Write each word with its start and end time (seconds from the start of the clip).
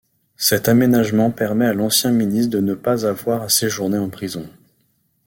Cet 0.37 0.67
aménagement 0.67 1.29
permet 1.29 1.67
à 1.67 1.75
l'ancien 1.75 2.09
ministre 2.09 2.49
de 2.49 2.59
ne 2.59 2.73
pas 2.73 3.05
avoir 3.05 3.43
à 3.43 3.49
séjourner 3.49 3.99
en 3.99 4.09
prison. 4.09 4.49